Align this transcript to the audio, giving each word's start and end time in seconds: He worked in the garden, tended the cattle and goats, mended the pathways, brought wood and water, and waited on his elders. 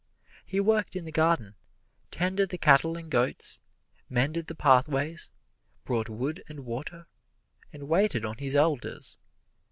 He 0.43 0.59
worked 0.59 0.95
in 0.95 1.05
the 1.05 1.11
garden, 1.11 1.53
tended 2.09 2.49
the 2.49 2.57
cattle 2.57 2.97
and 2.97 3.07
goats, 3.11 3.59
mended 4.09 4.47
the 4.47 4.55
pathways, 4.55 5.29
brought 5.85 6.09
wood 6.09 6.43
and 6.49 6.61
water, 6.61 7.05
and 7.71 7.87
waited 7.87 8.25
on 8.25 8.39
his 8.39 8.55
elders. 8.55 9.19